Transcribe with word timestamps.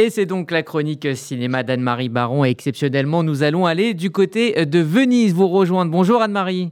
Et 0.00 0.10
c'est 0.10 0.26
donc 0.26 0.52
la 0.52 0.62
chronique 0.62 1.16
cinéma 1.16 1.64
d'Anne-Marie 1.64 2.08
Baron. 2.08 2.44
Et 2.44 2.50
exceptionnellement, 2.50 3.24
nous 3.24 3.42
allons 3.42 3.66
aller 3.66 3.94
du 3.94 4.12
côté 4.12 4.64
de 4.64 4.78
Venise 4.78 5.34
vous 5.34 5.48
rejoindre. 5.48 5.90
Bonjour 5.90 6.22
Anne-Marie. 6.22 6.70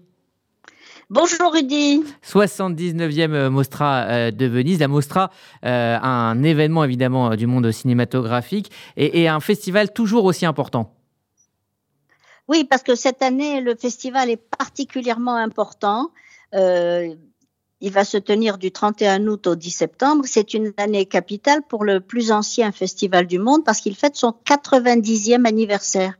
Bonjour 1.10 1.52
Rudy. 1.52 2.04
79e 2.24 3.48
Mostra 3.48 4.04
euh, 4.04 4.30
de 4.30 4.46
Venise. 4.46 4.78
La 4.78 4.86
Mostra, 4.86 5.32
euh, 5.64 5.98
un 6.00 6.40
événement 6.44 6.84
évidemment 6.84 7.34
du 7.34 7.48
monde 7.48 7.68
cinématographique 7.72 8.70
et, 8.96 9.26
un 9.26 9.40
festival 9.40 9.92
toujours 9.92 10.24
aussi 10.24 10.46
important. 10.46 10.94
Oui, 12.46 12.62
parce 12.62 12.84
que 12.84 12.94
cette 12.94 13.22
année, 13.22 13.60
le 13.60 13.74
festival 13.74 14.30
est 14.30 14.36
particulièrement 14.56 15.34
important. 15.34 16.12
Euh, 16.54 17.12
il 17.80 17.92
va 17.92 18.04
se 18.04 18.16
tenir 18.16 18.58
du 18.58 18.72
31 18.72 19.26
août 19.26 19.46
au 19.46 19.54
10 19.54 19.70
septembre. 19.70 20.24
C'est 20.26 20.54
une 20.54 20.72
année 20.76 21.06
capitale 21.06 21.60
pour 21.68 21.84
le 21.84 22.00
plus 22.00 22.32
ancien 22.32 22.72
festival 22.72 23.26
du 23.26 23.38
monde 23.38 23.64
parce 23.64 23.80
qu'il 23.80 23.96
fête 23.96 24.16
son 24.16 24.34
90e 24.46 25.46
anniversaire. 25.46 26.14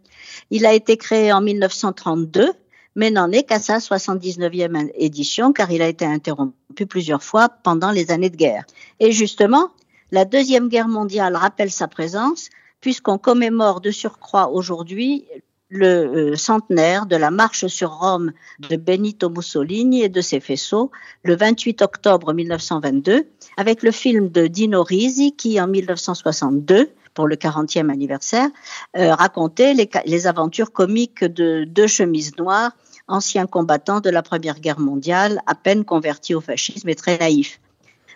Il 0.51 0.67
a 0.67 0.75
été 0.75 0.97
créé 0.97 1.33
en 1.33 1.41
1932, 1.41 2.53
mais 2.95 3.11
n'en 3.11 3.33
est 3.33 3.45
qu'à 3.45 3.59
sa 3.59 3.79
79e 3.79 4.91
édition 4.97 5.53
car 5.53 5.71
il 5.71 5.81
a 5.81 5.89
été 5.89 6.05
interrompu 6.05 6.87
plusieurs 6.87 7.23
fois 7.23 7.49
pendant 7.49 7.91
les 7.91 8.11
années 8.11 8.31
de 8.31 8.37
guerre. 8.37 8.67
Et 9.01 9.13
justement, 9.13 9.71
la 10.13 10.25
Deuxième 10.25 10.69
Guerre 10.69 10.89
mondiale 10.89 11.37
rappelle 11.37 11.71
sa 11.71 11.89
présence 11.89 12.51
puisqu'on 12.81 13.19
commémore 13.19 13.81
de 13.81 13.91
surcroît 13.91 14.51
aujourd'hui 14.51 15.27
le 15.69 15.87
euh, 15.87 16.37
centenaire 16.37 17.07
de 17.07 17.17
la 17.17 17.31
marche 17.31 17.67
sur 17.67 17.91
Rome 17.91 18.33
de 18.69 18.77
Benito 18.77 19.29
Mussolini 19.31 20.03
et 20.03 20.09
de 20.09 20.21
ses 20.21 20.41
faisceaux 20.41 20.91
le 21.23 21.37
28 21.37 21.83
octobre 21.83 22.33
1922 22.33 23.27
avec 23.57 23.83
le 23.83 23.91
film 23.91 24.29
de 24.29 24.47
Dino 24.47 24.83
Risi 24.83 25.35
qui 25.35 25.61
en 25.61 25.67
1962 25.67 26.91
pour 27.15 27.27
le 27.27 27.37
40e 27.37 27.91
anniversaire 27.91 28.49
euh, 28.97 29.15
racontait 29.15 29.75
les, 29.75 29.89
les 30.05 30.27
aventures 30.27 30.73
comiques 30.73 31.25
de 31.25 31.65
deux 31.65 31.87
chemises 31.87 32.37
noires 32.37 32.73
anciens 33.09 33.47
combattants 33.47 34.01
de 34.01 34.11
la 34.11 34.23
Première 34.23 34.61
Guerre 34.61 34.81
mondiale 34.81 35.41
à 35.47 35.55
peine 35.55 35.85
convertis 35.85 36.35
au 36.35 36.41
fascisme 36.41 36.89
et 36.89 36.95
très 36.95 37.19
naïfs. 37.19 37.61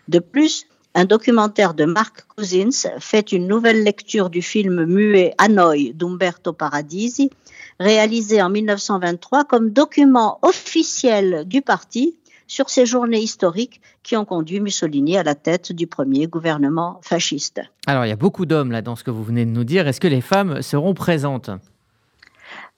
De 0.09 0.19
plus, 0.19 0.67
un 0.95 1.05
documentaire 1.05 1.75
de 1.75 1.85
Marc 1.85 2.25
Cousins 2.37 2.91
fait 2.99 3.33
une 3.33 3.47
nouvelle 3.47 3.85
lecture 3.85 4.29
du 4.29 4.43
film 4.43 4.85
muet 4.85 5.35
Hanoi 5.39 5.93
d'Umberto 5.95 6.53
Paradisi, 6.53 7.31
réalisé 7.79 8.43
en 8.43 8.51
1923 8.51 9.45
comme 9.45 9.71
document 9.71 10.39
officiel 10.43 11.45
du 11.47 11.63
parti 11.63 12.17
sur 12.49 12.69
ces 12.69 12.85
journées 12.85 13.21
historiques 13.21 13.81
qui 14.03 14.17
ont 14.17 14.25
conduit 14.25 14.59
Mussolini 14.59 15.17
à 15.17 15.23
la 15.23 15.37
tête 15.37 15.73
du 15.73 15.87
premier 15.87 16.27
gouvernement 16.27 17.01
fasciste. 17.03 17.61
Alors, 17.87 18.05
il 18.05 18.09
y 18.09 18.13
a 18.13 18.17
beaucoup 18.17 18.45
d'hommes 18.45 18.73
là 18.73 18.83
dans 18.83 18.97
ce 18.97 19.05
que 19.05 19.13
vous 19.13 19.23
venez 19.23 19.45
de 19.45 19.51
nous 19.51 19.63
dire. 19.63 19.87
Est-ce 19.87 20.01
que 20.01 20.09
les 20.09 20.21
femmes 20.21 20.61
seront 20.61 20.95
présentes? 20.95 21.51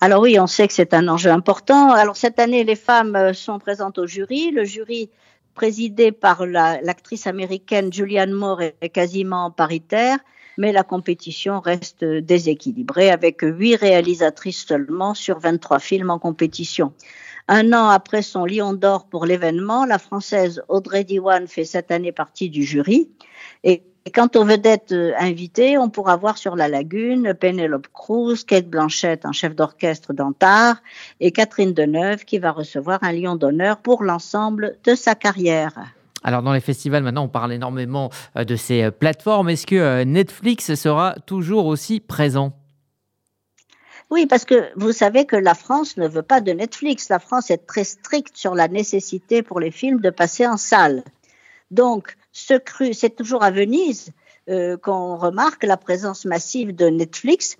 Alors 0.02 0.20
oui, 0.20 0.38
on 0.38 0.46
sait 0.46 0.68
que 0.68 0.74
c'est 0.74 0.92
un 0.92 1.08
enjeu 1.08 1.30
important. 1.30 1.92
Alors 1.92 2.16
cette 2.16 2.38
année, 2.38 2.64
les 2.64 2.76
femmes 2.76 3.32
sont 3.32 3.58
présentes 3.58 3.98
au 3.98 4.06
jury. 4.06 4.50
Le 4.50 4.64
jury 4.64 5.08
présidée 5.54 6.12
par 6.12 6.46
l'actrice 6.46 7.26
américaine 7.26 7.92
Julianne 7.92 8.32
Moore 8.32 8.62
est 8.62 8.88
quasiment 8.88 9.50
paritaire, 9.50 10.18
mais 10.58 10.72
la 10.72 10.82
compétition 10.82 11.60
reste 11.60 12.04
déséquilibrée 12.04 13.10
avec 13.10 13.40
huit 13.42 13.76
réalisatrices 13.76 14.66
seulement 14.66 15.14
sur 15.14 15.38
23 15.38 15.78
films 15.78 16.10
en 16.10 16.18
compétition. 16.18 16.92
Un 17.48 17.72
an 17.72 17.88
après 17.88 18.22
son 18.22 18.44
Lion 18.44 18.72
d'or 18.72 19.06
pour 19.06 19.26
l'événement, 19.26 19.84
la 19.84 19.98
française 19.98 20.62
Audrey 20.68 21.04
Diwan 21.04 21.48
fait 21.48 21.64
cette 21.64 21.90
année 21.90 22.12
partie 22.12 22.50
du 22.50 22.62
jury. 22.62 23.10
Et 23.64 23.82
quant 24.10 24.28
aux 24.34 24.44
vedettes 24.44 24.94
invitées, 25.18 25.78
on 25.78 25.88
pourra 25.88 26.16
voir 26.16 26.38
sur 26.38 26.56
la 26.56 26.68
lagune 26.68 27.34
Penelope 27.34 27.88
Cruz, 27.92 28.44
Kate 28.46 28.68
Blanchett, 28.68 29.24
un 29.24 29.32
chef 29.32 29.54
d'orchestre 29.54 30.12
d'Antar, 30.12 30.76
et 31.20 31.30
Catherine 31.30 31.72
Deneuve 31.72 32.24
qui 32.24 32.38
va 32.38 32.50
recevoir 32.50 32.98
un 33.02 33.12
lion 33.12 33.36
d'honneur 33.36 33.78
pour 33.78 34.02
l'ensemble 34.02 34.76
de 34.84 34.94
sa 34.94 35.14
carrière. 35.14 35.72
Alors 36.24 36.42
dans 36.42 36.52
les 36.52 36.60
festivals, 36.60 37.02
maintenant, 37.02 37.24
on 37.24 37.28
parle 37.28 37.52
énormément 37.52 38.10
euh, 38.36 38.44
de 38.44 38.56
ces 38.56 38.84
euh, 38.84 38.90
plateformes. 38.90 39.48
Est-ce 39.48 39.66
que 39.66 39.76
euh, 39.76 40.04
Netflix 40.04 40.74
sera 40.74 41.16
toujours 41.26 41.66
aussi 41.66 42.00
présent? 42.00 42.52
Oui, 44.10 44.26
parce 44.26 44.44
que 44.44 44.70
vous 44.76 44.92
savez 44.92 45.24
que 45.24 45.36
la 45.36 45.54
France 45.54 45.96
ne 45.96 46.06
veut 46.06 46.22
pas 46.22 46.40
de 46.40 46.52
Netflix. 46.52 47.08
La 47.08 47.18
France 47.18 47.50
est 47.50 47.66
très 47.66 47.84
stricte 47.84 48.36
sur 48.36 48.54
la 48.54 48.68
nécessité 48.68 49.42
pour 49.42 49.58
les 49.58 49.70
films 49.70 50.00
de 50.00 50.10
passer 50.10 50.46
en 50.46 50.58
salle. 50.58 51.02
Donc, 51.70 52.16
ce 52.32 52.54
cru, 52.54 52.94
c'est 52.94 53.14
toujours 53.14 53.42
à 53.42 53.50
Venise 53.50 54.10
euh, 54.48 54.76
qu'on 54.76 55.16
remarque 55.16 55.64
la 55.64 55.76
présence 55.76 56.24
massive 56.24 56.74
de 56.74 56.86
Netflix. 56.86 57.56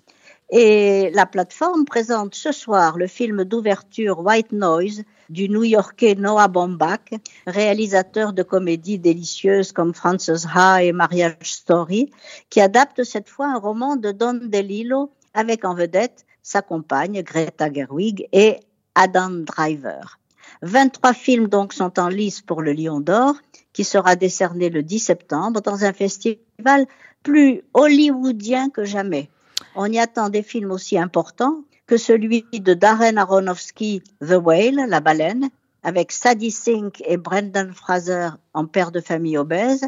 Et 0.49 1.09
la 1.13 1.25
plateforme 1.25 1.85
présente 1.85 2.35
ce 2.35 2.51
soir 2.51 2.97
le 2.97 3.07
film 3.07 3.43
d'ouverture 3.43 4.19
White 4.19 4.51
Noise 4.51 5.03
du 5.29 5.47
New-Yorkais 5.49 6.15
Noah 6.15 6.47
Baumbach, 6.47 7.13
réalisateur 7.47 8.33
de 8.33 8.43
comédies 8.43 8.99
délicieuses 8.99 9.71
comme 9.71 9.93
Frances 9.93 10.45
Ha 10.53 10.83
et 10.83 10.91
Marriage 10.91 11.37
Story, 11.41 12.11
qui 12.49 12.61
adapte 12.61 13.03
cette 13.03 13.29
fois 13.29 13.47
un 13.47 13.57
roman 13.57 13.95
de 13.95 14.11
Don 14.11 14.39
DeLillo 14.43 15.11
avec 15.33 15.65
en 15.65 15.73
vedette 15.73 16.25
sa 16.41 16.61
compagne 16.61 17.23
Greta 17.23 17.71
Gerwig 17.71 18.27
et 18.31 18.57
Adam 18.95 19.29
Driver. 19.29 20.19
23 20.61 21.13
films 21.13 21.47
donc 21.47 21.73
sont 21.73 21.99
en 21.99 22.09
lice 22.09 22.41
pour 22.41 22.61
le 22.61 22.73
Lion 22.73 22.99
d'Or, 22.99 23.35
qui 23.73 23.83
sera 23.83 24.15
décerné 24.15 24.69
le 24.69 24.83
10 24.83 24.99
septembre 24.99 25.61
dans 25.61 25.83
un 25.83 25.93
festival 25.93 26.85
plus 27.23 27.63
hollywoodien 27.73 28.69
que 28.69 28.85
jamais. 28.85 29.29
On 29.75 29.91
y 29.91 29.99
attend 29.99 30.29
des 30.29 30.43
films 30.43 30.71
aussi 30.71 30.97
importants 30.97 31.63
que 31.87 31.97
celui 31.97 32.45
de 32.53 32.73
Darren 32.73 33.17
Aronofsky, 33.17 34.01
The 34.21 34.37
Whale, 34.41 34.85
La 34.87 34.99
baleine, 34.99 35.49
avec 35.83 36.11
Sadie 36.11 36.51
Sink 36.51 37.03
et 37.05 37.17
Brendan 37.17 37.73
Fraser 37.73 38.29
en 38.53 38.65
père 38.65 38.91
de 38.91 39.01
famille 39.01 39.37
obèse, 39.37 39.85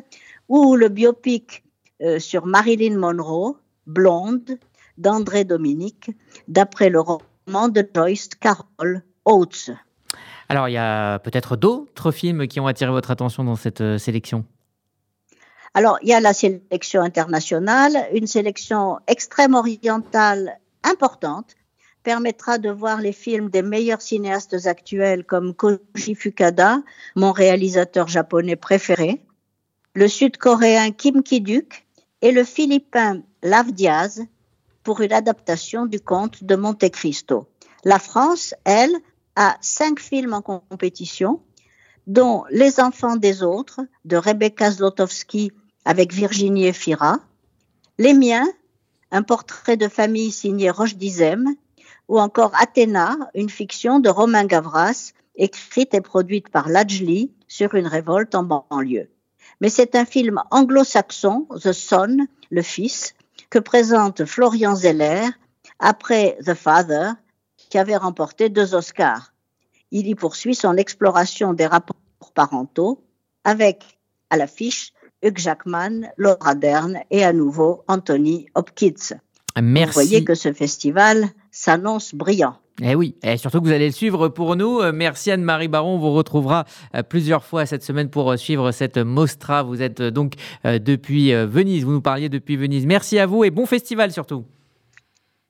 ou 0.49 0.75
le 0.75 0.89
biopic 0.89 1.63
euh, 2.01 2.19
sur 2.19 2.45
Marilyn 2.45 2.97
Monroe, 2.97 3.57
Blonde, 3.87 4.57
d'André 4.97 5.45
Dominique, 5.45 6.11
d'après 6.47 6.89
le 6.89 6.99
roman 6.99 7.69
de 7.69 7.87
Joyce 7.93 8.29
Carol 8.39 9.03
Oates. 9.25 9.71
Alors, 10.49 10.69
il 10.69 10.73
y 10.73 10.77
a 10.77 11.19
peut-être 11.19 11.55
d'autres 11.55 12.11
films 12.11 12.47
qui 12.47 12.59
ont 12.59 12.67
attiré 12.67 12.91
votre 12.91 13.11
attention 13.11 13.43
dans 13.43 13.55
cette 13.55 13.81
euh, 13.81 13.97
sélection? 13.97 14.45
Alors, 15.73 15.97
il 16.01 16.09
y 16.09 16.13
a 16.13 16.19
la 16.19 16.33
sélection 16.33 17.01
internationale, 17.01 18.07
une 18.13 18.27
sélection 18.27 18.99
extrême 19.07 19.55
orientale 19.55 20.59
importante 20.83 21.55
permettra 22.03 22.59
de 22.59 22.69
voir 22.69 23.01
les 23.01 23.11
films 23.11 23.49
des 23.49 23.63
meilleurs 23.63 24.01
cinéastes 24.01 24.67
actuels 24.67 25.25
comme 25.25 25.53
Koji 25.55 26.15
Fukada, 26.15 26.81
mon 27.15 27.31
réalisateur 27.31 28.07
japonais 28.07 28.55
préféré, 28.55 29.21
le 29.95 30.07
sud-coréen 30.07 30.91
Kim 30.91 31.23
Ki-duk 31.23 31.85
et 32.21 32.31
le 32.31 32.43
philippin 32.43 33.21
Lav 33.41 33.71
Diaz 33.71 34.23
pour 34.83 35.01
une 35.01 35.13
adaptation 35.13 35.87
du 35.87 35.99
conte 35.99 36.43
de 36.43 36.55
Monte 36.55 36.89
Cristo. 36.91 37.47
La 37.83 37.99
France, 37.99 38.53
elle, 38.65 38.95
a 39.35 39.57
cinq 39.61 39.99
films 39.99 40.33
en 40.33 40.41
compétition, 40.41 41.41
dont 42.07 42.43
Les 42.49 42.79
enfants 42.79 43.15
des 43.15 43.43
autres 43.43 43.81
de 44.05 44.17
Rebecca 44.17 44.71
Zlotowski 44.71 45.51
avec 45.85 46.13
Virginie 46.13 46.67
Efira, 46.67 47.19
Les 47.97 48.13
miens, 48.13 48.47
un 49.11 49.23
portrait 49.23 49.77
de 49.77 49.87
famille 49.87 50.31
signé 50.31 50.69
Roche 50.69 50.95
Dizem, 50.95 51.55
ou 52.07 52.19
encore 52.19 52.51
Athéna, 52.55 53.17
une 53.33 53.49
fiction 53.49 53.99
de 53.99 54.09
Romain 54.09 54.45
Gavras, 54.45 55.13
écrite 55.35 55.93
et 55.93 56.01
produite 56.01 56.49
par 56.49 56.69
Lajli 56.69 57.31
sur 57.47 57.75
une 57.75 57.87
révolte 57.87 58.35
en 58.35 58.43
banlieue. 58.43 59.09
Mais 59.61 59.69
c'est 59.69 59.95
un 59.95 60.05
film 60.05 60.41
anglo-saxon, 60.51 61.47
The 61.63 61.71
Son, 61.71 62.27
le 62.49 62.61
fils, 62.61 63.15
que 63.49 63.59
présente 63.59 64.25
Florian 64.25 64.75
Zeller 64.75 65.27
après 65.79 66.37
The 66.45 66.53
Father, 66.53 67.11
qui 67.75 67.79
avait 67.79 67.97
remporté 67.97 68.47
deux 68.47 68.73
Oscars. 68.73 69.33
Il 69.91 70.07
y 70.07 70.15
poursuit 70.15 70.55
son 70.55 70.77
exploration 70.77 71.51
des 71.51 71.65
rapports 71.65 71.97
parentaux 72.33 73.03
avec, 73.43 73.99
à 74.29 74.37
l'affiche, 74.37 74.93
Hugh 75.21 75.37
Jackman, 75.37 76.03
Laura 76.15 76.55
Dern 76.55 76.99
et 77.11 77.25
à 77.25 77.33
nouveau 77.33 77.83
Anthony 77.89 78.45
Hopkins. 78.55 79.17
Merci. 79.61 79.87
Vous 79.87 79.93
voyez 79.93 80.23
que 80.23 80.35
ce 80.35 80.53
festival 80.53 81.25
s'annonce 81.51 82.15
brillant. 82.15 82.55
Eh 82.81 82.95
oui, 82.95 83.15
et 83.23 83.35
surtout 83.35 83.59
que 83.59 83.65
vous 83.65 83.73
allez 83.73 83.87
le 83.87 83.91
suivre 83.91 84.29
pour 84.29 84.55
nous. 84.55 84.79
Euh, 84.79 84.93
merci 84.93 85.29
Anne-Marie 85.31 85.67
Baron. 85.67 85.95
On 85.95 85.99
vous 85.99 86.13
retrouvera 86.13 86.63
euh, 86.95 87.03
plusieurs 87.03 87.43
fois 87.43 87.65
cette 87.65 87.83
semaine 87.83 88.09
pour 88.09 88.31
euh, 88.31 88.37
suivre 88.37 88.71
cette 88.71 88.97
Mostra. 88.97 89.63
Vous 89.63 89.81
êtes 89.81 90.01
donc 90.01 90.35
depuis 90.63 91.33
Venise. 91.33 91.83
Vous 91.83 91.91
nous 91.91 92.01
parliez 92.01 92.29
depuis 92.29 92.55
Venise. 92.55 92.85
Merci 92.85 93.19
à 93.19 93.25
vous 93.25 93.43
et 93.43 93.51
bon 93.51 93.65
festival 93.65 94.13
surtout. 94.13 94.45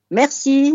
Merci. 0.10 0.74